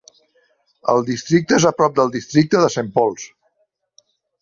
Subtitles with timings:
[0.93, 3.31] El districte és a prop del districte de Saint Pauls.